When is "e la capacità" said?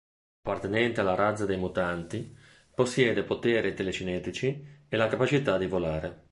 4.89-5.59